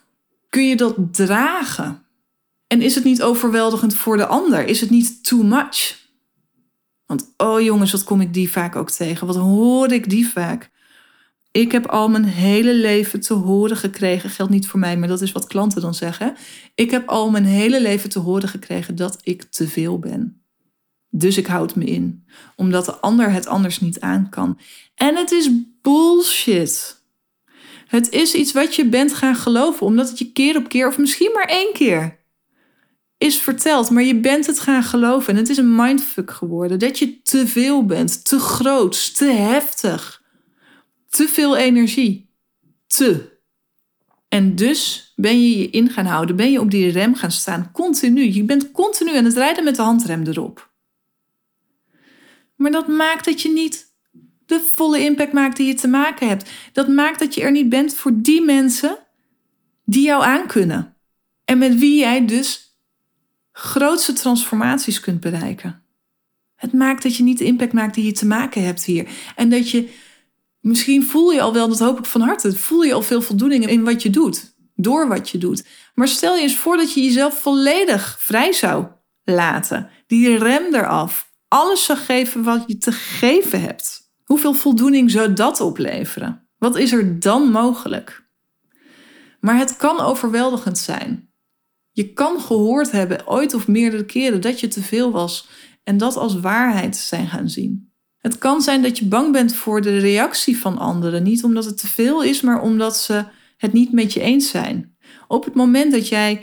[0.49, 2.03] Kun je dat dragen?
[2.67, 4.67] En is het niet overweldigend voor de ander?
[4.67, 5.97] Is het niet too much?
[7.05, 9.27] Want oh jongens, wat kom ik die vaak ook tegen?
[9.27, 10.69] Wat hoor ik die vaak?
[11.59, 15.21] Ik heb al mijn hele leven te horen gekregen, geldt niet voor mij, maar dat
[15.21, 16.35] is wat klanten dan zeggen.
[16.75, 20.43] Ik heb al mijn hele leven te horen gekregen dat ik te veel ben.
[21.09, 24.59] Dus ik houd me in, omdat de ander het anders niet aan kan.
[24.95, 25.49] En het is
[25.81, 27.03] bullshit.
[27.87, 30.97] Het is iets wat je bent gaan geloven, omdat het je keer op keer, of
[30.97, 32.19] misschien maar één keer,
[33.17, 33.89] is verteld.
[33.89, 36.79] Maar je bent het gaan geloven en het is een mindfuck geworden.
[36.79, 40.18] Dat je te veel bent, te groot, te heftig,
[41.09, 42.29] te veel energie.
[42.87, 43.37] Te.
[44.27, 47.71] En dus ben je je in gaan houden, ben je op die rem gaan staan,
[47.71, 48.33] continu.
[48.33, 50.71] Je bent continu aan het rijden met de handrem erop.
[52.55, 53.93] Maar dat maakt dat je niet
[54.45, 56.49] de volle impact maakt die je te maken hebt.
[56.73, 58.97] Dat maakt dat je er niet bent voor die mensen
[59.85, 60.95] die jou aankunnen.
[61.45, 62.77] En met wie jij dus
[63.51, 65.83] grootste transformaties kunt bereiken.
[66.55, 69.09] Het maakt dat je niet de impact maakt die je te maken hebt hier.
[69.35, 69.89] En dat je,
[70.59, 73.67] misschien voel je al wel, dat hoop ik van harte, voel je al veel voldoening
[73.67, 74.57] in wat je doet.
[74.75, 75.65] Door wat je doet.
[75.93, 78.85] Maar stel je eens voor dat je jezelf volledig vrij zou
[79.23, 79.89] laten.
[80.07, 81.31] Die rem eraf.
[81.47, 84.11] Alles zou geven wat je te geven hebt.
[84.23, 86.49] Hoeveel voldoening zou dat opleveren?
[86.57, 88.27] Wat is er dan mogelijk?
[89.39, 91.33] Maar het kan overweldigend zijn.
[91.91, 95.47] Je kan gehoord hebben, ooit of meerdere keren, dat je te veel was
[95.83, 97.88] en dat als waarheid zijn gaan zien.
[98.19, 101.77] Het kan zijn dat je bang bent voor de reactie van anderen, niet omdat het
[101.77, 103.25] te veel is, maar omdat ze
[103.57, 104.95] het niet met je eens zijn.
[105.27, 106.41] Op het moment dat jij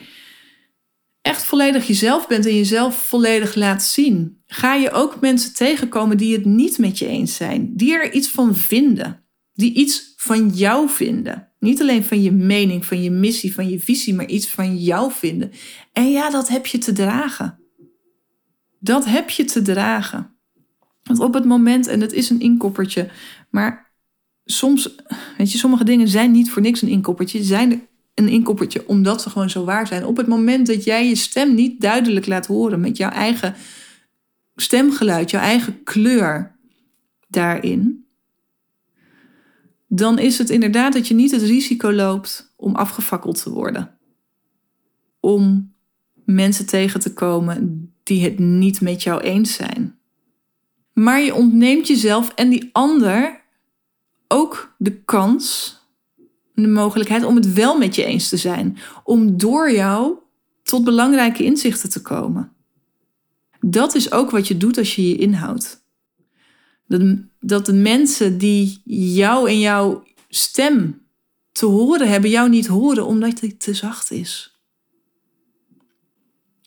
[1.22, 6.32] echt volledig jezelf bent en jezelf volledig laat zien, ga je ook mensen tegenkomen die
[6.36, 10.88] het niet met je eens zijn, die er iets van vinden, die iets van jou
[10.88, 11.50] vinden.
[11.58, 15.12] Niet alleen van je mening, van je missie, van je visie, maar iets van jou
[15.12, 15.52] vinden.
[15.92, 17.58] En ja, dat heb je te dragen.
[18.78, 20.35] Dat heb je te dragen.
[21.06, 23.10] Want op het moment, en het is een inkoppertje,
[23.50, 23.92] maar
[24.44, 24.94] soms,
[25.38, 27.80] weet je, sommige dingen zijn niet voor niks een inkoppertje, zijn er
[28.14, 30.06] een inkoppertje omdat ze gewoon zo waar zijn.
[30.06, 33.54] Op het moment dat jij je stem niet duidelijk laat horen met jouw eigen
[34.56, 36.56] stemgeluid, jouw eigen kleur
[37.28, 38.06] daarin,
[39.88, 43.98] dan is het inderdaad dat je niet het risico loopt om afgefakkeld te worden.
[45.20, 45.74] Om
[46.24, 49.95] mensen tegen te komen die het niet met jou eens zijn.
[50.96, 53.42] Maar je ontneemt jezelf en die ander
[54.28, 55.74] ook de kans
[56.54, 58.78] de mogelijkheid om het wel met je eens te zijn.
[59.04, 60.16] Om door jou
[60.62, 62.52] tot belangrijke inzichten te komen.
[63.60, 65.84] Dat is ook wat je doet als je je inhoudt.
[66.86, 67.02] Dat,
[67.40, 68.80] dat de mensen die
[69.14, 71.02] jou en jouw stem
[71.52, 74.60] te horen hebben, jou niet horen omdat het te zacht is.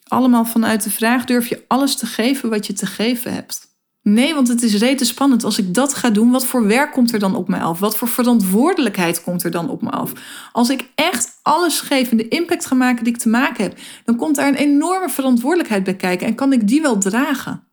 [0.04, 3.69] Allemaal vanuit de vraag: durf je alles te geven wat je te geven hebt?
[4.02, 5.44] Nee, want het is rete spannend.
[5.44, 7.80] Als ik dat ga doen, wat voor werk komt er dan op mij af?
[7.80, 10.12] Wat voor verantwoordelijkheid komt er dan op me af?
[10.52, 13.80] Als ik echt alles geef en de impact ga maken die ik te maken heb,
[14.06, 17.68] dan komt daar een enorme verantwoordelijkheid bij kijken en kan ik die wel dragen.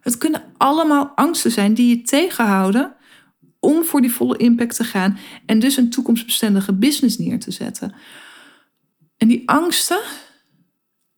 [0.00, 2.94] Het kunnen allemaal angsten zijn die je tegenhouden
[3.60, 7.94] om voor die volle impact te gaan en dus een toekomstbestendige business neer te zetten.
[9.16, 10.00] En die angsten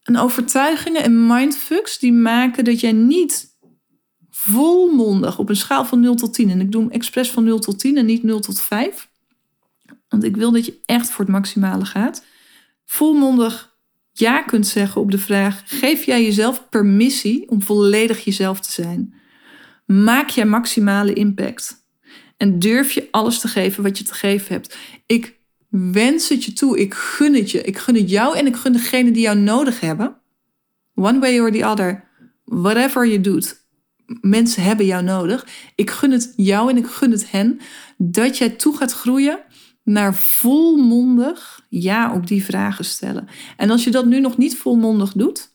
[0.02, 3.55] en overtuigingen en mindfucks die maken dat jij niet
[4.50, 6.50] volmondig op een schaal van 0 tot 10.
[6.50, 9.08] En ik doe hem expres van 0 tot 10 en niet 0 tot 5.
[10.08, 12.24] Want ik wil dat je echt voor het maximale gaat.
[12.84, 13.76] Volmondig
[14.12, 19.14] ja kunt zeggen op de vraag: geef jij jezelf permissie om volledig jezelf te zijn?
[19.86, 21.84] Maak jij maximale impact?
[22.36, 24.76] En durf je alles te geven wat je te geven hebt?
[25.06, 25.36] Ik
[25.68, 26.78] wens het je toe.
[26.78, 27.62] Ik gun het je.
[27.62, 30.16] Ik gun het jou en ik gun degene die jou nodig hebben.
[30.94, 32.04] One way or the other.
[32.44, 33.64] Whatever je doet
[34.20, 35.46] mensen hebben jou nodig.
[35.74, 37.60] Ik gun het jou en ik gun het hen
[37.96, 39.38] dat jij toe gaat groeien
[39.82, 43.28] naar volmondig ja op die vragen stellen.
[43.56, 45.50] En als je dat nu nog niet volmondig doet,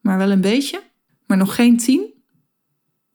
[0.00, 0.82] maar wel een beetje,
[1.26, 2.14] maar nog geen tien,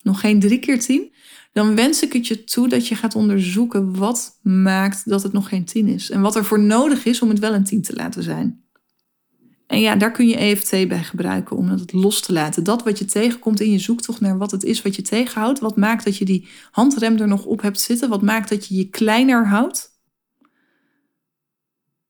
[0.02, 1.14] nog geen drie keer tien,
[1.54, 5.50] dan wens ik het je toe dat je gaat onderzoeken wat maakt dat het nog
[5.50, 6.10] geen tien is.
[6.10, 8.65] En wat er voor nodig is om het wel een tien te laten zijn.
[9.68, 12.64] En ja, daar kun je EFT bij gebruiken om het los te laten.
[12.64, 15.60] Dat wat je tegenkomt in je zoektocht naar wat het is wat je tegenhoudt.
[15.60, 18.10] Wat maakt dat je die handrem er nog op hebt zitten.
[18.10, 19.94] Wat maakt dat je je kleiner houdt.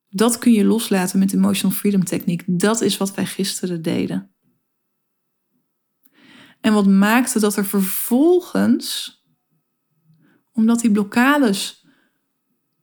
[0.09, 2.43] Dat kun je loslaten met Emotional Freedom Techniek.
[2.47, 4.35] Dat is wat wij gisteren deden.
[6.61, 9.17] En wat maakte dat er vervolgens,
[10.51, 11.85] omdat die blokkades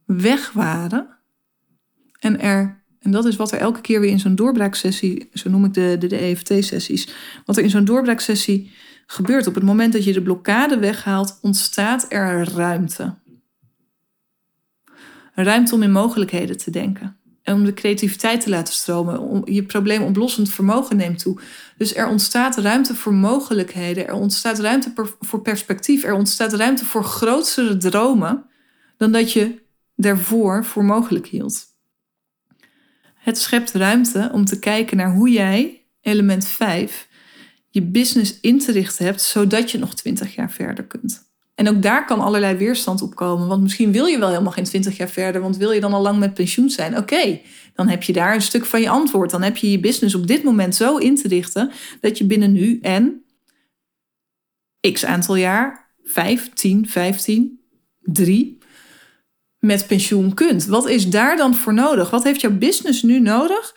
[0.05, 1.19] weg waren
[2.19, 5.65] en er en dat is wat er elke keer weer in zo'n doorbraaksessie, zo noem
[5.65, 7.09] ik de, de, EFT-sessies,
[7.45, 8.71] wat er in zo'n doorbraaksessie
[9.07, 9.47] gebeurt.
[9.47, 13.15] Op het moment dat je de blokkade weghaalt, ontstaat er ruimte.
[15.35, 17.17] Ruimte om in mogelijkheden te denken.
[17.43, 19.21] En om de creativiteit te laten stromen.
[19.21, 21.41] Om je probleemoplossend vermogen neemt toe.
[21.77, 24.07] Dus er ontstaat ruimte voor mogelijkheden.
[24.07, 26.05] Er ontstaat ruimte voor perspectief.
[26.05, 28.45] Er ontstaat ruimte voor grotere dromen
[28.97, 29.63] dan dat je
[29.97, 31.72] daarvoor voor mogelijk hield.
[33.23, 37.09] Het schept ruimte om te kijken naar hoe jij, element 5,
[37.69, 41.31] je business in te richten hebt, zodat je nog 20 jaar verder kunt.
[41.55, 43.49] En ook daar kan allerlei weerstand op komen.
[43.49, 46.03] Want misschien wil je wel helemaal geen 20 jaar verder, want wil je dan al
[46.03, 46.97] lang met pensioen zijn?
[46.97, 47.41] Oké,
[47.75, 49.31] dan heb je daar een stuk van je antwoord.
[49.31, 52.53] Dan heb je je business op dit moment zo in te richten dat je binnen
[52.53, 53.25] nu en
[54.93, 57.61] x aantal jaar, 5, 10, 15,
[58.01, 58.59] 3,
[59.65, 60.67] met pensioen kunt.
[60.67, 62.11] Wat is daar dan voor nodig?
[62.11, 63.77] Wat heeft jouw business nu nodig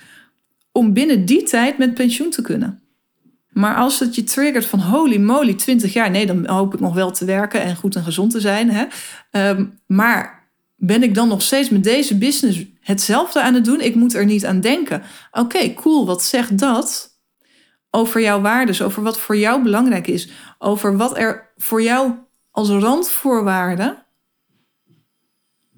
[0.72, 2.82] om binnen die tijd met pensioen te kunnen?
[3.50, 6.94] Maar als het je triggert van holy moly, 20 jaar, nee, dan hoop ik nog
[6.94, 8.70] wel te werken en goed en gezond te zijn.
[8.72, 8.86] Hè?
[9.50, 13.82] Um, maar ben ik dan nog steeds met deze business hetzelfde aan het doen?
[13.82, 15.02] Ik moet er niet aan denken.
[15.32, 17.20] Oké, cool, wat zegt dat
[17.92, 22.12] over jouw waardes, over wat voor jou belangrijk is, over wat er voor jou
[22.52, 24.05] als randvoorwaarde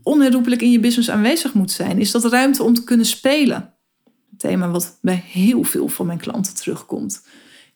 [0.07, 1.99] onherroepelijk in je business aanwezig moet zijn?
[1.99, 3.73] Is dat ruimte om te kunnen spelen?
[4.05, 7.21] Een thema wat bij heel veel van mijn klanten terugkomt.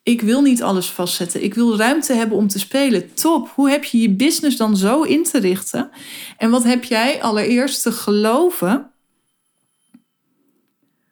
[0.03, 1.43] Ik wil niet alles vastzetten.
[1.43, 3.13] Ik wil ruimte hebben om te spelen.
[3.13, 3.51] Top.
[3.55, 5.89] Hoe heb je je business dan zo in te richten?
[6.37, 8.91] En wat heb jij allereerst te geloven,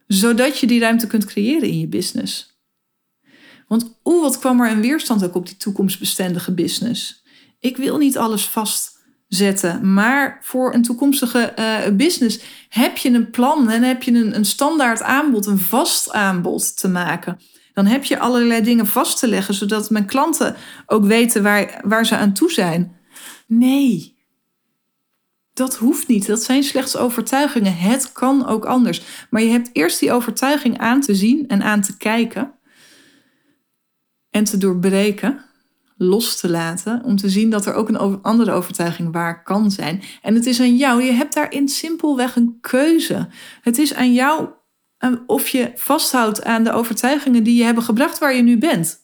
[0.08, 2.58] zodat je die ruimte kunt creëren in je business?
[3.68, 7.24] Want oeh, wat kwam er een weerstand ook op die toekomstbestendige business?
[7.60, 8.46] Ik wil niet alles
[9.82, 12.40] maar voor een toekomstige uh, business
[12.70, 16.88] heb je een plan en heb je een, een standaard aanbod, een vast aanbod te
[16.88, 17.38] maken
[17.80, 22.06] dan heb je allerlei dingen vast te leggen, zodat mijn klanten ook weten waar, waar
[22.06, 22.96] ze aan toe zijn.
[23.48, 24.18] Nee,
[25.54, 26.28] dat hoeft niet.
[26.28, 27.78] Dat zijn slechts overtuigingen.
[27.78, 29.02] Het kan ook anders.
[29.30, 32.54] Maar je hebt eerst die overtuiging aan te zien en aan te kijken.
[34.30, 35.46] En te doorbreken,
[36.02, 40.02] los te laten, om te zien dat er ook een andere overtuiging waar kan zijn.
[40.22, 41.04] En het is aan jou.
[41.04, 43.28] Je hebt daarin simpelweg een keuze.
[43.62, 44.50] Het is aan jou
[45.26, 48.98] of je vasthoudt aan de overtuigingen die je hebben gebracht waar je nu bent.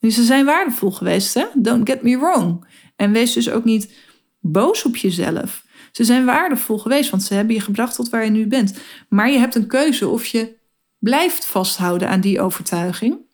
[0.00, 1.44] Dus ze zijn waardevol geweest, hè?
[1.54, 2.66] Don't get me wrong.
[2.96, 3.94] En wees dus ook niet
[4.40, 5.64] boos op jezelf.
[5.92, 8.78] Ze zijn waardevol geweest, want ze hebben je gebracht tot waar je nu bent.
[9.08, 10.56] Maar je hebt een keuze of je
[10.98, 13.26] blijft vasthouden aan die overtuiging.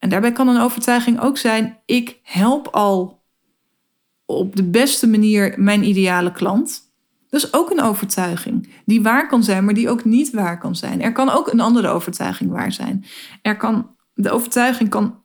[0.00, 3.22] En daarbij kan een overtuiging ook zijn: ik help al
[4.24, 6.88] op de beste manier mijn ideale klant.
[7.28, 10.76] Dat is ook een overtuiging die waar kan zijn, maar die ook niet waar kan
[10.76, 11.02] zijn.
[11.02, 13.04] Er kan ook een andere overtuiging waar zijn.
[13.42, 15.22] Er kan, de overtuiging kan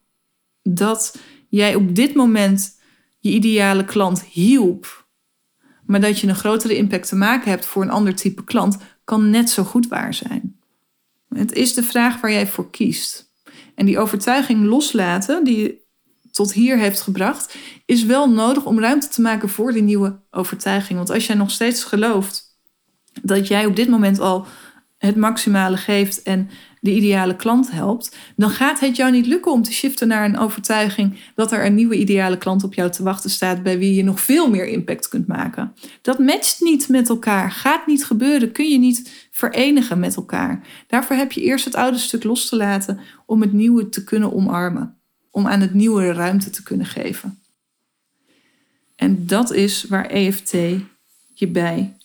[0.64, 2.80] dat jij op dit moment
[3.20, 5.08] je ideale klant hielp,
[5.86, 9.30] maar dat je een grotere impact te maken hebt voor een ander type klant, kan
[9.30, 10.60] net zo goed waar zijn.
[11.30, 13.25] Het is de vraag waar jij voor kiest.
[13.76, 15.84] En die overtuiging loslaten, die
[16.32, 20.98] tot hier heeft gebracht, is wel nodig om ruimte te maken voor die nieuwe overtuiging.
[20.98, 22.60] Want als jij nog steeds gelooft
[23.22, 24.46] dat jij op dit moment al
[24.98, 29.64] het maximale geeft en de ideale klant helpt, dan gaat het jou niet lukken om
[29.64, 33.30] te shiften naar een overtuiging dat er een nieuwe ideale klant op jou te wachten
[33.30, 35.74] staat bij wie je nog veel meer impact kunt maken.
[36.02, 40.68] Dat matcht niet met elkaar, gaat niet gebeuren, kun je niet verenigen met elkaar.
[40.88, 44.34] Daarvoor heb je eerst het oude stuk los te laten om het nieuwe te kunnen
[44.34, 44.98] omarmen
[45.32, 47.40] om aan het nieuwe ruimte te kunnen geven.
[48.96, 50.52] En dat is waar EFT
[51.34, 51.98] je bij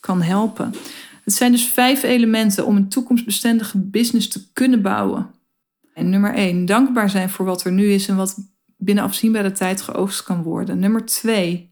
[0.00, 0.74] kan helpen.
[1.24, 5.30] Het zijn dus vijf elementen om een toekomstbestendige business te kunnen bouwen.
[5.94, 8.36] En nummer één, dankbaar zijn voor wat er nu is en wat
[8.76, 10.78] binnen afzienbare tijd geoogst kan worden.
[10.78, 11.71] Nummer twee,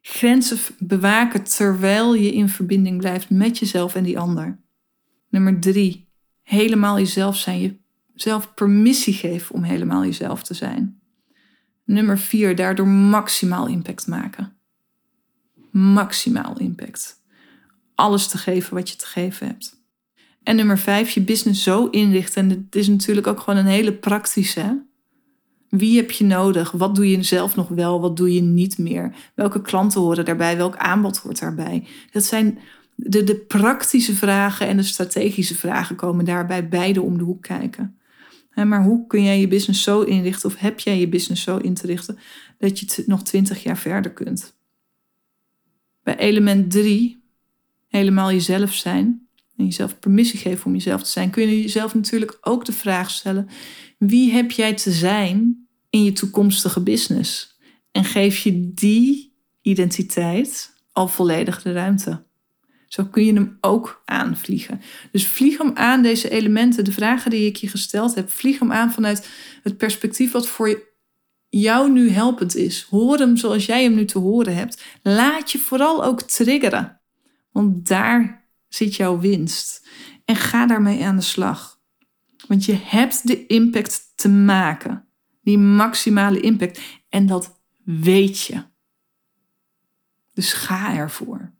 [0.00, 4.60] grenzen bewaken terwijl je in verbinding blijft met jezelf en die ander.
[5.28, 6.08] Nummer drie,
[6.42, 7.78] helemaal jezelf zijn, je
[8.14, 11.00] zelf permissie geven om helemaal jezelf te zijn.
[11.84, 14.56] Nummer vier, daardoor maximaal impact maken.
[15.70, 17.22] Maximaal impact.
[17.94, 19.82] Alles te geven wat je te geven hebt.
[20.42, 22.42] En nummer vijf, je business zo inrichten.
[22.42, 24.86] En dit is natuurlijk ook gewoon een hele praktische.
[25.68, 26.70] Wie heb je nodig?
[26.70, 28.00] Wat doe je zelf nog wel?
[28.00, 29.14] Wat doe je niet meer?
[29.34, 30.56] Welke klanten horen daarbij?
[30.56, 31.86] Welk aanbod hoort daarbij?
[32.12, 32.58] Dat zijn
[32.94, 37.98] de, de praktische vragen en de strategische vragen komen daarbij beide om de hoek kijken.
[38.54, 41.74] Maar hoe kun jij je business zo inrichten, of heb jij je business zo in
[41.74, 42.18] te richten,
[42.58, 44.56] dat je nog twintig jaar verder kunt?
[46.02, 47.22] Bij element 3,
[47.88, 49.27] helemaal jezelf zijn
[49.58, 53.10] en jezelf permissie geven om jezelf te zijn, kun je jezelf natuurlijk ook de vraag
[53.10, 53.48] stellen:
[53.98, 57.58] wie heb jij te zijn in je toekomstige business?
[57.92, 62.26] En geef je die identiteit al volledig de ruimte.
[62.86, 64.80] Zo kun je hem ook aanvliegen.
[65.12, 68.72] Dus vlieg hem aan, deze elementen, de vragen die ik je gesteld heb, vlieg hem
[68.72, 69.28] aan vanuit
[69.62, 70.82] het perspectief wat voor
[71.48, 72.86] jou nu helpend is.
[72.90, 74.82] Hoor hem zoals jij hem nu te horen hebt.
[75.02, 77.00] Laat je vooral ook triggeren,
[77.50, 78.37] want daar
[78.68, 79.86] zit jouw winst.
[80.24, 81.80] En ga daarmee aan de slag.
[82.46, 85.08] Want je hebt de impact te maken.
[85.42, 86.80] Die maximale impact.
[87.08, 88.62] En dat weet je.
[90.32, 91.52] Dus ga ervoor.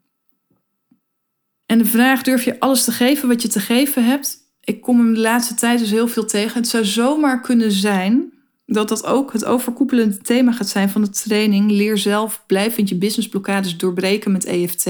[1.65, 4.37] En de vraag: durf je alles te geven wat je te geven hebt?
[4.61, 6.57] Ik kom hem de laatste tijd dus heel veel tegen.
[6.57, 8.33] Het zou zomaar kunnen zijn
[8.65, 11.71] dat dat ook het overkoepelende thema gaat zijn van de training.
[11.71, 14.85] Leer zelf blijvend je businessblokkades doorbreken met EFT.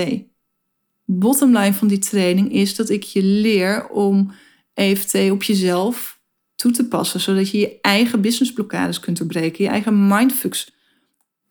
[1.12, 4.32] Bottomline van die training is dat ik je leer om
[4.74, 6.20] EFT op jezelf
[6.56, 10.72] toe te passen, zodat je je eigen businessblokkades kunt doorbreken, je eigen mindfucks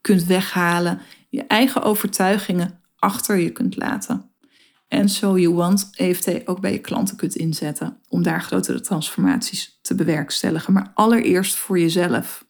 [0.00, 4.30] kunt weghalen, je eigen overtuigingen achter je kunt laten.
[4.88, 9.78] En zo je want EFT ook bij je klanten kunt inzetten om daar grotere transformaties
[9.82, 10.72] te bewerkstelligen.
[10.72, 12.46] Maar allereerst voor jezelf.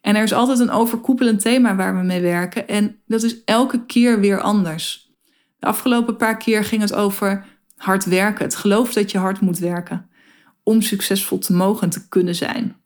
[0.00, 3.86] En er is altijd een overkoepelend thema waar we mee werken en dat is elke
[3.86, 5.07] keer weer anders.
[5.58, 7.46] De afgelopen paar keer ging het over
[7.76, 10.10] hard werken, het geloof dat je hard moet werken
[10.62, 12.76] om succesvol te mogen en te kunnen zijn.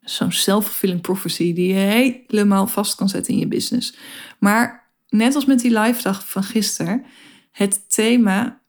[0.00, 3.96] Zo'n self-fulfilling prophecy die je helemaal vast kan zetten in je business.
[4.38, 7.04] Maar net als met die live dag van gisteren,
[7.52, 8.60] het thema,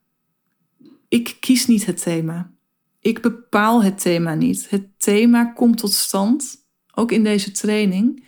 [1.08, 2.52] ik kies niet het thema.
[3.00, 4.70] Ik bepaal het thema niet.
[4.70, 6.56] Het thema komt tot stand,
[6.94, 8.26] ook in deze training,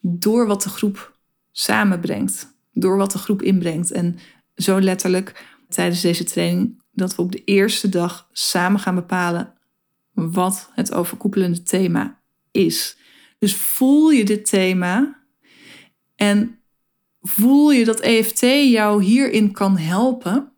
[0.00, 1.18] door wat de groep
[1.52, 2.51] samenbrengt.
[2.72, 3.90] Door wat de groep inbrengt.
[3.90, 4.18] En
[4.56, 9.54] zo letterlijk tijdens deze training dat we op de eerste dag samen gaan bepalen
[10.12, 12.20] wat het overkoepelende thema
[12.50, 12.96] is.
[13.38, 15.22] Dus voel je dit thema
[16.16, 16.58] en
[17.20, 20.52] voel je dat EFT jou hierin kan helpen.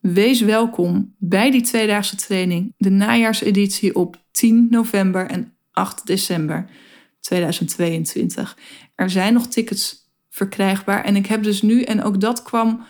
[0.00, 6.70] Wees welkom bij die tweedaagse training, de najaarseditie op 10 november en 8 december
[7.20, 8.58] 2022.
[8.94, 10.05] Er zijn nog tickets
[10.36, 12.86] verkrijgbaar en ik heb dus nu, en ook dat kwam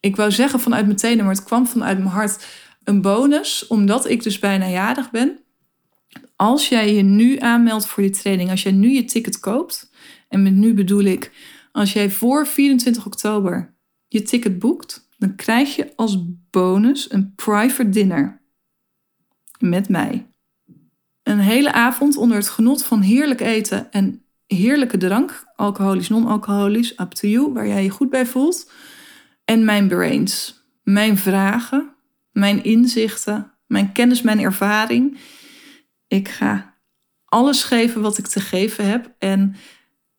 [0.00, 2.46] ik wou zeggen vanuit mijn tenen, maar het kwam vanuit mijn hart.
[2.84, 5.38] Een bonus, omdat ik dus bijna jarig ben.
[6.36, 9.90] Als jij je nu aanmeldt voor die training, als jij nu je ticket koopt,
[10.28, 11.32] en met nu bedoel ik,
[11.72, 13.74] als jij voor 24 oktober
[14.08, 16.18] je ticket boekt, dan krijg je als
[16.50, 18.40] bonus een private dinner
[19.58, 20.26] met mij.
[21.22, 27.10] Een hele avond onder het genot van heerlijk eten en heerlijke drank, alcoholisch, non-alcoholisch, up
[27.10, 28.70] to you, waar jij je goed bij voelt
[29.44, 30.64] en mijn brains.
[30.82, 31.94] Mijn vragen,
[32.32, 35.18] mijn inzichten, mijn kennis, mijn ervaring.
[36.06, 36.74] Ik ga
[37.24, 39.14] alles geven wat ik te geven heb.
[39.18, 39.56] En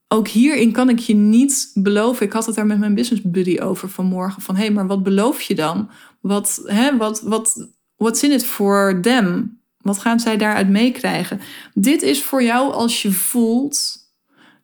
[0.08, 2.26] ook hierin kan ik je niet beloven.
[2.26, 4.42] Ik had het daar met mijn business buddy over vanmorgen.
[4.42, 5.90] Van hé, hey, maar wat beloof je dan?
[6.22, 9.62] Wat, hè, wat, wat, what's in it for them?
[9.78, 11.40] Wat gaan zij daaruit meekrijgen?
[11.74, 14.07] Dit is voor jou als je voelt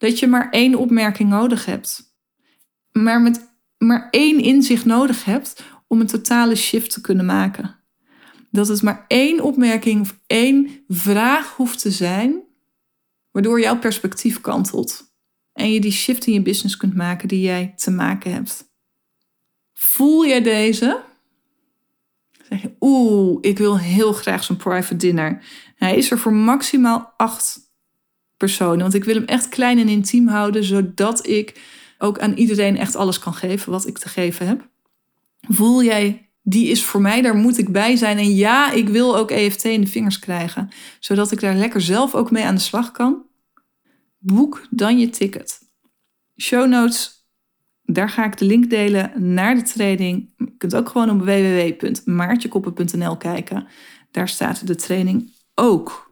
[0.04, 2.16] dat je maar één opmerking nodig hebt.
[2.92, 7.76] Maar met maar één inzicht nodig hebt om een totale shift te kunnen maken.
[8.52, 12.42] Dat het maar één opmerking of één vraag hoeft te zijn,
[13.32, 15.14] waardoor jouw perspectief kantelt.
[15.54, 18.72] En je die shift in je business kunt maken die jij te maken hebt.
[19.74, 21.02] Voel jij deze?
[22.50, 25.44] Zeg je, oeh, ik wil heel graag zo'n private dinner.
[25.76, 27.63] Hij is er voor maximaal acht
[28.46, 31.62] personen, want ik wil hem echt klein en intiem houden, zodat ik
[31.98, 34.70] ook aan iedereen echt alles kan geven wat ik te geven heb.
[35.48, 38.18] Voel jij, die is voor mij, daar moet ik bij zijn.
[38.18, 40.70] En ja, ik wil ook EFT in de vingers krijgen,
[41.00, 43.26] zodat ik daar lekker zelf ook mee aan de slag kan.
[44.18, 45.60] Boek dan je ticket.
[46.42, 47.28] Show notes,
[47.84, 50.34] daar ga ik de link delen naar de training.
[50.38, 53.68] Je kunt ook gewoon op www.maartjekoppen.nl kijken.
[54.12, 56.12] Daar staat de training ook.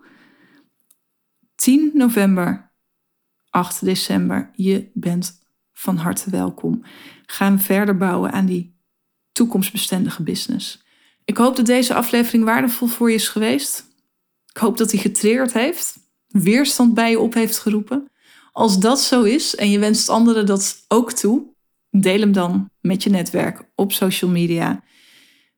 [1.61, 2.71] 10 november,
[3.49, 4.49] 8 december.
[4.55, 5.39] Je bent
[5.73, 6.83] van harte welkom.
[7.25, 8.75] Gaan verder bouwen aan die
[9.31, 10.83] toekomstbestendige business.
[11.25, 13.85] Ik hoop dat deze aflevering waardevol voor je is geweest.
[14.49, 15.97] Ik hoop dat hij getriggerd heeft,
[16.27, 18.11] weerstand bij je op heeft geroepen.
[18.51, 21.43] Als dat zo is en je wenst anderen dat ook toe,
[21.89, 24.83] deel hem dan met je netwerk op social media.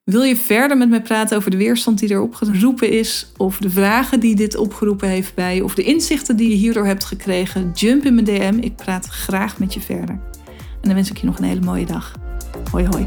[0.04, 3.70] Wil je verder met mij praten over de weerstand die er opgeroepen is, of de
[3.70, 7.72] vragen die dit opgeroepen heeft bij je, of de inzichten die je hierdoor hebt gekregen?
[7.74, 8.58] Jump in mijn DM.
[8.62, 10.20] Ik praat graag met je verder.
[10.56, 12.16] En dan wens ik je nog een hele mooie dag.
[12.72, 13.06] Hoi hoi.